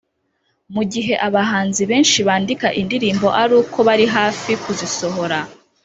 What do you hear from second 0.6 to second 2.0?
Mu gihe abahanzi